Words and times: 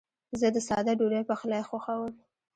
زه 0.39 0.47
د 0.55 0.57
ساده 0.67 0.93
ډوډۍ 0.99 1.21
پخلی 1.29 1.61
خوښوم. 1.69 2.13